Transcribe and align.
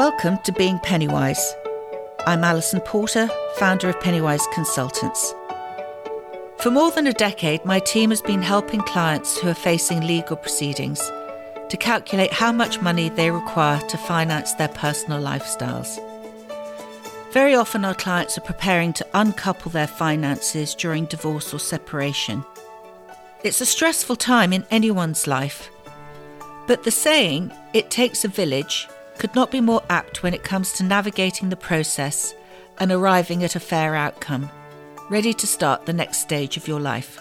Welcome 0.00 0.38
to 0.44 0.52
Being 0.52 0.78
Pennywise. 0.78 1.54
I'm 2.26 2.42
Alison 2.42 2.80
Porter, 2.80 3.28
founder 3.56 3.90
of 3.90 4.00
Pennywise 4.00 4.46
Consultants. 4.54 5.34
For 6.56 6.70
more 6.70 6.90
than 6.90 7.06
a 7.06 7.12
decade, 7.12 7.62
my 7.66 7.80
team 7.80 8.08
has 8.08 8.22
been 8.22 8.40
helping 8.40 8.80
clients 8.80 9.36
who 9.36 9.48
are 9.48 9.54
facing 9.68 10.00
legal 10.00 10.38
proceedings 10.38 11.00
to 11.68 11.76
calculate 11.78 12.32
how 12.32 12.50
much 12.50 12.80
money 12.80 13.10
they 13.10 13.30
require 13.30 13.78
to 13.88 13.98
finance 13.98 14.54
their 14.54 14.68
personal 14.68 15.22
lifestyles. 15.22 15.98
Very 17.34 17.54
often, 17.54 17.84
our 17.84 17.94
clients 17.94 18.38
are 18.38 18.52
preparing 18.52 18.94
to 18.94 19.06
uncouple 19.12 19.70
their 19.70 19.86
finances 19.86 20.74
during 20.74 21.04
divorce 21.04 21.52
or 21.52 21.58
separation. 21.58 22.42
It's 23.44 23.60
a 23.60 23.66
stressful 23.66 24.16
time 24.16 24.54
in 24.54 24.64
anyone's 24.70 25.26
life, 25.26 25.68
but 26.66 26.84
the 26.84 26.90
saying, 26.90 27.52
it 27.74 27.90
takes 27.90 28.24
a 28.24 28.28
village, 28.28 28.88
could 29.20 29.34
not 29.34 29.50
be 29.50 29.60
more 29.60 29.82
apt 29.90 30.22
when 30.22 30.32
it 30.32 30.42
comes 30.42 30.72
to 30.72 30.82
navigating 30.82 31.50
the 31.50 31.56
process 31.56 32.34
and 32.78 32.90
arriving 32.90 33.44
at 33.44 33.54
a 33.54 33.60
fair 33.60 33.94
outcome, 33.94 34.50
ready 35.10 35.34
to 35.34 35.46
start 35.46 35.84
the 35.84 35.92
next 35.92 36.22
stage 36.22 36.56
of 36.56 36.66
your 36.66 36.80
life. 36.80 37.20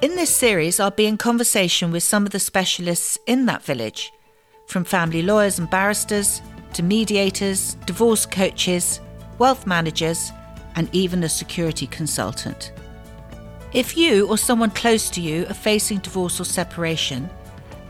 In 0.00 0.16
this 0.16 0.34
series, 0.34 0.80
I'll 0.80 0.90
be 0.90 1.04
in 1.04 1.18
conversation 1.18 1.92
with 1.92 2.02
some 2.02 2.24
of 2.24 2.32
the 2.32 2.40
specialists 2.40 3.18
in 3.26 3.44
that 3.44 3.62
village, 3.62 4.10
from 4.68 4.84
family 4.84 5.20
lawyers 5.20 5.58
and 5.58 5.68
barristers 5.68 6.40
to 6.72 6.82
mediators, 6.82 7.74
divorce 7.84 8.24
coaches, 8.24 9.00
wealth 9.36 9.66
managers, 9.66 10.32
and 10.76 10.88
even 10.94 11.22
a 11.22 11.28
security 11.28 11.88
consultant. 11.88 12.72
If 13.74 13.98
you 13.98 14.26
or 14.28 14.38
someone 14.38 14.70
close 14.70 15.10
to 15.10 15.20
you 15.20 15.44
are 15.50 15.54
facing 15.54 15.98
divorce 15.98 16.40
or 16.40 16.44
separation, 16.44 17.28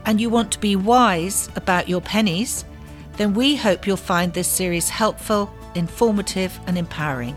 and 0.05 0.19
you 0.19 0.29
want 0.29 0.51
to 0.51 0.59
be 0.59 0.75
wise 0.75 1.47
about 1.55 1.87
your 1.87 2.01
pennies, 2.01 2.65
then 3.17 3.33
we 3.33 3.55
hope 3.55 3.85
you'll 3.85 3.97
find 3.97 4.33
this 4.33 4.47
series 4.47 4.89
helpful, 4.89 5.53
informative, 5.75 6.57
and 6.67 6.77
empowering. 6.77 7.35